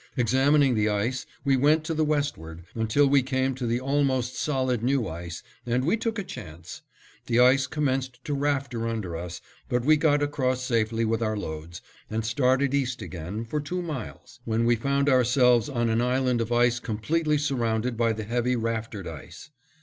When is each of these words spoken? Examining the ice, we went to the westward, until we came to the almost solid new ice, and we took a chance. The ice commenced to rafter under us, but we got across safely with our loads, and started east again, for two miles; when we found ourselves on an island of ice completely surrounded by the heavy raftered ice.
Examining 0.17 0.73
the 0.73 0.89
ice, 0.89 1.27
we 1.45 1.55
went 1.55 1.83
to 1.83 1.93
the 1.93 2.03
westward, 2.03 2.63
until 2.73 3.05
we 3.07 3.21
came 3.21 3.53
to 3.53 3.67
the 3.67 3.79
almost 3.79 4.35
solid 4.35 4.81
new 4.81 5.07
ice, 5.07 5.43
and 5.63 5.85
we 5.85 5.95
took 5.95 6.17
a 6.17 6.23
chance. 6.23 6.81
The 7.27 7.39
ice 7.39 7.67
commenced 7.67 8.17
to 8.23 8.33
rafter 8.33 8.87
under 8.87 9.15
us, 9.15 9.41
but 9.69 9.85
we 9.85 9.97
got 9.97 10.23
across 10.23 10.63
safely 10.63 11.05
with 11.05 11.21
our 11.21 11.37
loads, 11.37 11.83
and 12.09 12.25
started 12.25 12.73
east 12.73 13.03
again, 13.03 13.45
for 13.45 13.61
two 13.61 13.83
miles; 13.83 14.39
when 14.43 14.65
we 14.65 14.75
found 14.75 15.07
ourselves 15.07 15.69
on 15.69 15.87
an 15.87 16.01
island 16.01 16.41
of 16.41 16.51
ice 16.51 16.79
completely 16.79 17.37
surrounded 17.37 17.95
by 17.95 18.11
the 18.11 18.23
heavy 18.23 18.55
raftered 18.55 19.07
ice. 19.07 19.51